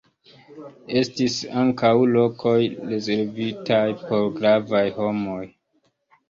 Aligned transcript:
Estis 1.01 1.35
ankaŭ 1.63 1.91
lokoj 2.15 2.55
rezervitaj 2.93 3.83
por 4.07 4.27
gravaj 4.41 4.83
homoj. 4.99 5.45